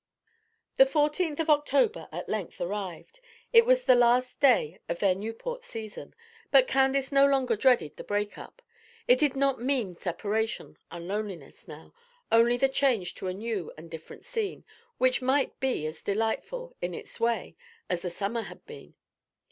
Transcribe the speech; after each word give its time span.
The 0.77 0.87
fourteenth 0.87 1.39
of 1.39 1.47
October 1.51 2.09
at 2.11 2.27
length 2.27 2.59
arrived. 2.59 3.19
It 3.53 3.67
was 3.67 3.83
the 3.83 3.93
last 3.93 4.39
day 4.39 4.79
of 4.89 4.97
their 4.97 5.13
Newport 5.13 5.61
season, 5.61 6.15
but 6.49 6.67
Candace 6.67 7.11
no 7.11 7.27
longer 7.27 7.55
dreaded 7.55 7.95
the 7.97 8.03
break 8.03 8.35
up. 8.35 8.63
It 9.07 9.19
did 9.19 9.35
not 9.35 9.61
mean 9.61 9.95
separation 9.95 10.79
and 10.89 11.07
loneliness 11.07 11.67
now, 11.67 11.93
only 12.31 12.57
the 12.57 12.67
change 12.67 13.13
to 13.13 13.27
a 13.27 13.33
new 13.35 13.71
and 13.77 13.91
different 13.91 14.25
scene, 14.25 14.65
which 14.97 15.21
might 15.21 15.59
be 15.59 15.85
as 15.85 16.01
delightful 16.01 16.75
in 16.81 16.95
its 16.95 17.19
way 17.19 17.55
as 17.87 18.01
the 18.01 18.09
summer 18.09 18.41
had 18.41 18.65
been. 18.65 18.95